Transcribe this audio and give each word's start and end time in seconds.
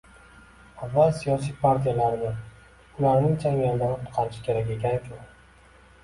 Avval 0.85 1.11
siyosiy 1.17 1.51
partiyalarni 1.65 2.31
ularning 3.01 3.35
changalidan 3.43 3.93
qutqarish 4.07 4.41
kerak 4.47 4.73
ekanku. 4.77 5.21